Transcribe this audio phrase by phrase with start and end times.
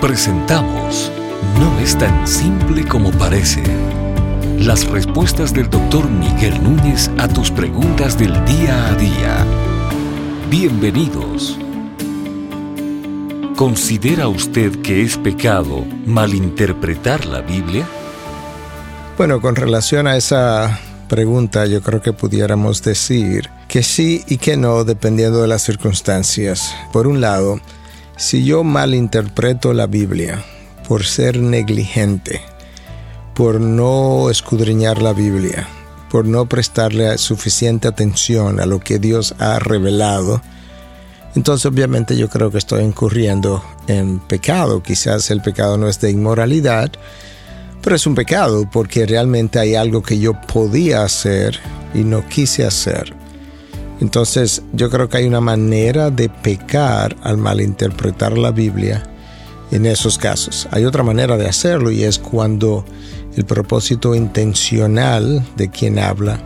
[0.00, 1.10] Presentamos
[1.58, 3.62] No es tan simple como parece.
[4.58, 9.46] Las respuestas del doctor Miguel Núñez a tus preguntas del día a día.
[10.50, 11.58] Bienvenidos.
[13.56, 17.88] ¿Considera usted que es pecado malinterpretar la Biblia?
[19.16, 20.78] Bueno, con relación a esa
[21.08, 26.76] pregunta, yo creo que pudiéramos decir que sí y que no, dependiendo de las circunstancias.
[26.92, 27.60] Por un lado,
[28.16, 30.42] si yo malinterpreto la Biblia
[30.88, 32.40] por ser negligente,
[33.34, 35.68] por no escudriñar la Biblia,
[36.10, 40.40] por no prestarle suficiente atención a lo que Dios ha revelado,
[41.34, 44.82] entonces obviamente yo creo que estoy incurriendo en pecado.
[44.82, 46.90] Quizás el pecado no es de inmoralidad,
[47.82, 51.60] pero es un pecado porque realmente hay algo que yo podía hacer
[51.92, 53.14] y no quise hacer.
[54.00, 59.02] Entonces yo creo que hay una manera de pecar al malinterpretar la Biblia
[59.70, 60.68] en esos casos.
[60.70, 62.84] Hay otra manera de hacerlo y es cuando
[63.36, 66.40] el propósito intencional de quien habla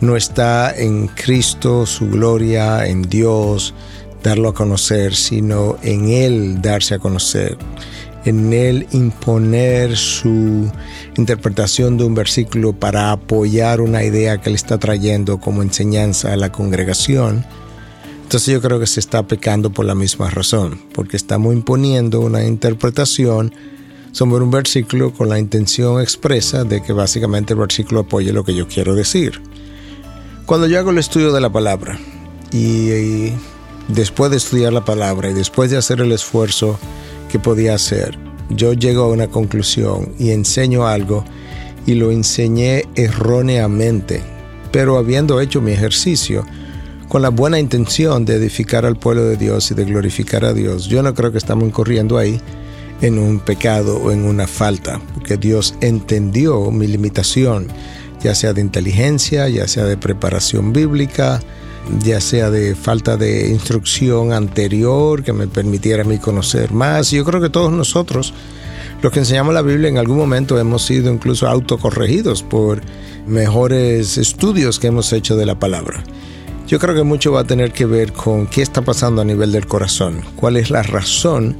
[0.00, 3.74] no está en Cristo, su gloria, en Dios,
[4.22, 7.56] darlo a conocer, sino en Él darse a conocer
[8.30, 10.70] en él imponer su
[11.16, 16.36] interpretación de un versículo para apoyar una idea que él está trayendo como enseñanza a
[16.36, 17.44] la congregación,
[18.22, 22.44] entonces yo creo que se está pecando por la misma razón, porque estamos imponiendo una
[22.44, 23.54] interpretación
[24.10, 28.54] sobre un versículo con la intención expresa de que básicamente el versículo apoye lo que
[28.54, 29.40] yo quiero decir.
[30.44, 31.98] Cuando yo hago el estudio de la palabra
[32.50, 33.30] y
[33.88, 36.78] después de estudiar la palabra y después de hacer el esfuerzo
[37.30, 38.18] que podía hacer.
[38.50, 41.24] Yo llego a una conclusión y enseño algo
[41.86, 44.22] y lo enseñé erróneamente,
[44.72, 46.44] pero habiendo hecho mi ejercicio
[47.08, 50.86] con la buena intención de edificar al pueblo de Dios y de glorificar a Dios,
[50.86, 52.40] yo no creo que estamos incurriendo ahí
[53.00, 57.68] en un pecado o en una falta, porque Dios entendió mi limitación,
[58.22, 61.40] ya sea de inteligencia, ya sea de preparación bíblica,
[62.00, 67.10] ya sea de falta de instrucción anterior que me permitiera a mí conocer más.
[67.10, 68.32] Yo creo que todos nosotros,
[69.02, 72.80] los que enseñamos la Biblia, en algún momento hemos sido incluso autocorregidos por
[73.26, 76.02] mejores estudios que hemos hecho de la palabra.
[76.66, 79.52] Yo creo que mucho va a tener que ver con qué está pasando a nivel
[79.52, 81.56] del corazón, cuál es la razón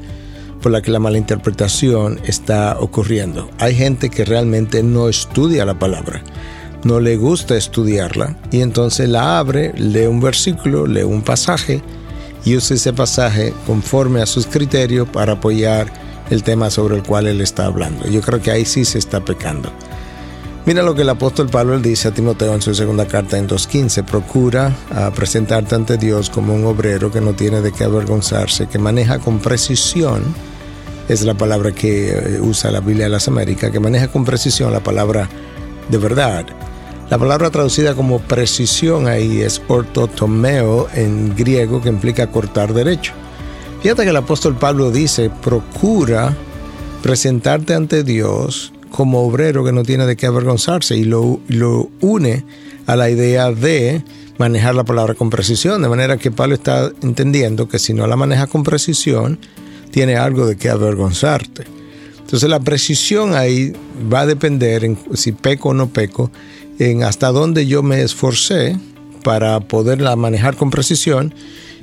[0.60, 3.48] por la que la malinterpretación está ocurriendo.
[3.58, 6.22] Hay gente que realmente no estudia la palabra
[6.86, 11.82] no le gusta estudiarla y entonces la abre, lee un versículo, lee un pasaje
[12.44, 15.92] y usa ese pasaje conforme a sus criterios para apoyar
[16.30, 18.08] el tema sobre el cual él está hablando.
[18.08, 19.70] Yo creo que ahí sí se está pecando.
[20.64, 24.04] Mira lo que el apóstol Pablo dice a Timoteo en su segunda carta en 2.15.
[24.04, 28.78] Procura a presentarte ante Dios como un obrero que no tiene de qué avergonzarse, que
[28.78, 30.22] maneja con precisión,
[31.08, 34.72] es la palabra que eh, usa la Biblia de las Américas, que maneja con precisión
[34.72, 35.28] la palabra
[35.88, 36.46] de verdad
[37.08, 43.12] la palabra traducida como precisión ahí es ortotomeo en griego que implica cortar derecho.
[43.80, 46.34] Fíjate que el apóstol Pablo dice, procura
[47.02, 52.44] presentarte ante Dios como obrero que no tiene de qué avergonzarse y lo, lo une
[52.86, 54.02] a la idea de
[54.38, 58.16] manejar la palabra con precisión, de manera que Pablo está entendiendo que si no la
[58.16, 59.38] manejas con precisión,
[59.92, 61.75] tiene algo de qué avergonzarte.
[62.26, 63.72] Entonces la precisión ahí
[64.12, 66.32] va a depender en si peco o no peco
[66.80, 68.76] en hasta dónde yo me esforcé
[69.22, 71.32] para poderla manejar con precisión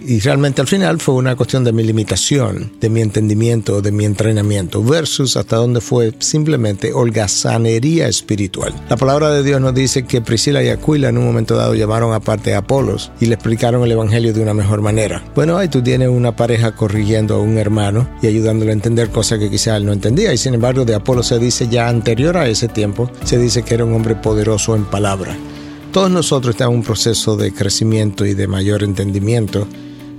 [0.05, 4.05] y realmente al final fue una cuestión de mi limitación, de mi entendimiento, de mi
[4.05, 8.73] entrenamiento, versus hasta dónde fue simplemente holgazanería espiritual.
[8.89, 12.13] La palabra de Dios nos dice que Priscila y Aquila en un momento dado llamaron
[12.13, 15.23] aparte a Apolos y le explicaron el Evangelio de una mejor manera.
[15.35, 19.39] Bueno, ahí tú tienes una pareja corrigiendo a un hermano y ayudándole a entender cosas
[19.39, 20.33] que quizá él no entendía.
[20.33, 23.75] Y sin embargo, de Apolo se dice ya anterior a ese tiempo, se dice que
[23.75, 25.37] era un hombre poderoso en palabra.
[25.91, 29.67] Todos nosotros estamos en un proceso de crecimiento y de mayor entendimiento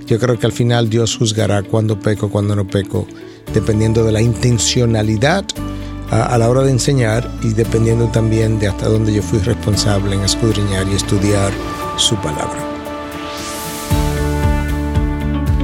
[0.07, 3.07] yo creo que al final Dios juzgará cuando peco, cuando no peco,
[3.53, 5.45] dependiendo de la intencionalidad
[6.11, 10.21] a, la hora de enseñar y dependiendo también de hasta dónde yo fui responsable en
[10.21, 11.51] escudriñar y estudiar
[11.97, 12.63] su palabra.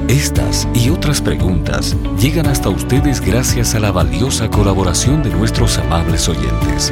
[0.07, 6.27] Estas y otras preguntas llegan hasta ustedes gracias a la valiosa colaboración de nuestros amables
[6.27, 6.91] oyentes.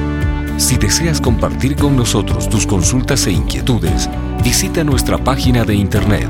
[0.57, 4.09] Si deseas compartir con nosotros tus consultas e inquietudes,
[4.43, 6.29] visita nuestra página de internet